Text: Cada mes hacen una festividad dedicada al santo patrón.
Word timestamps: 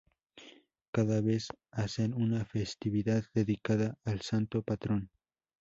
Cada 0.91 1.21
mes 1.21 1.45
hacen 1.71 2.15
una 2.15 2.43
festividad 2.43 3.23
dedicada 3.35 3.99
al 4.03 4.21
santo 4.21 4.63
patrón. 4.63 5.11